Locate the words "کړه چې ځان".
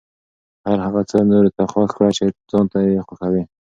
1.97-2.65